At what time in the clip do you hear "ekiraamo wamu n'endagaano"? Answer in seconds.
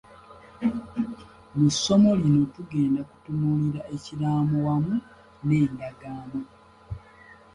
3.95-6.39